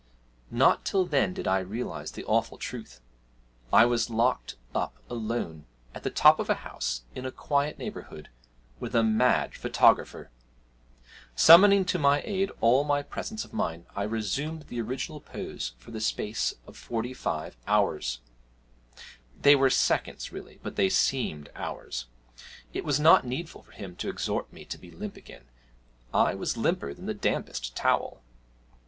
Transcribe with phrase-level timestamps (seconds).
[0.49, 3.01] Not till then did I realise the awful truth
[3.71, 8.29] I was locked up alone, at the top of a house, in a quiet neighbourhood,
[8.79, 10.31] with a mad photographer!
[11.35, 15.91] Summoning to my aid all my presence of mind, I resumed the original pose for
[15.91, 18.21] the space of forty five hours
[19.39, 22.07] they were seconds really, but they seemed hours;
[22.73, 25.45] it was not needful for him to exhort me to be limp again
[26.11, 28.23] I was limper than the dampest towel!